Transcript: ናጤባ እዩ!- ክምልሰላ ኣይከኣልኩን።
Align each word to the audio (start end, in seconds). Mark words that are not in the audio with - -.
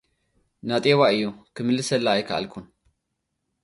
ናጤባ 0.67 0.99
እዩ!- 1.13 1.21
ክምልሰላ 1.55 2.05
ኣይከኣልኩን። 2.15 2.65